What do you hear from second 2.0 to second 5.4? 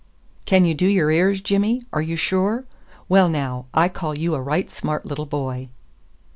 you sure? Well, now, I call you a right smart little